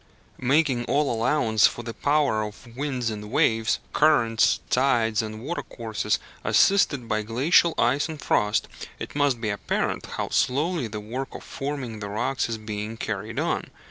Making 0.39 0.83
all 0.85 1.13
allowance 1.13 1.67
for 1.67 1.83
the 1.83 1.93
power 1.93 2.41
of 2.41 2.75
winds 2.75 3.11
and 3.11 3.29
waves, 3.29 3.77
currents, 3.93 4.59
tides, 4.71 5.21
and 5.21 5.41
watercourses, 5.43 6.17
assisted 6.43 7.07
by 7.07 7.21
glacial 7.21 7.75
ice 7.77 8.09
and 8.09 8.19
frost, 8.19 8.67
it 8.97 9.13
must 9.13 9.39
be 9.39 9.49
apparent 9.51 10.07
how 10.07 10.29
slowly 10.29 10.87
the 10.87 10.99
work 10.99 11.35
of 11.35 11.43
forming 11.43 11.99
the 11.99 12.09
rocks 12.09 12.49
is 12.49 12.57
being 12.57 12.97
carried 12.97 13.37
on. 13.37 13.69